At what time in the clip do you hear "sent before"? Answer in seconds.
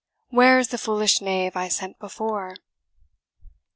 1.67-2.55